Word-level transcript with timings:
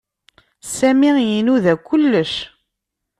Sami 0.75 1.11
inuda 1.37 1.73
kullec. 1.87 2.33